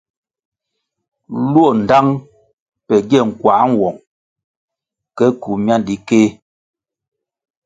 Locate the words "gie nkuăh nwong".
3.09-3.97